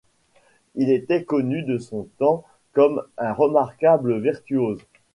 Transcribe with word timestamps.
Il 0.73 0.89
était 0.89 1.23
connu 1.25 1.61
de 1.61 1.77
son 1.77 2.07
temps 2.17 2.43
comme 2.71 3.03
un 3.19 3.33
remarquable 3.33 4.19
virtuose. 4.19 4.79